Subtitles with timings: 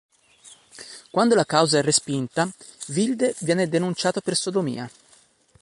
[1.11, 2.51] Quando la causa è respinta,
[2.87, 4.89] Wilde viene denunciato per sodomia.